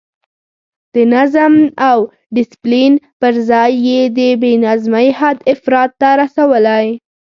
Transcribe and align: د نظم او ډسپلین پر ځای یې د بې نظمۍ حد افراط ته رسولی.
د 0.93 0.95
نظم 1.13 1.53
او 1.89 1.97
ډسپلین 2.35 2.93
پر 3.21 3.33
ځای 3.49 3.71
یې 3.87 4.01
د 4.17 4.19
بې 4.41 4.51
نظمۍ 4.65 5.07
حد 5.19 5.37
افراط 5.53 5.91
ته 6.01 6.09
رسولی. 6.21 6.87